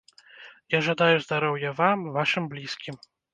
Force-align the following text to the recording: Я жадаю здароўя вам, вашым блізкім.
Я 0.75 0.79
жадаю 0.87 1.19
здароўя 1.25 1.75
вам, 1.81 2.07
вашым 2.17 2.49
блізкім. 2.55 2.99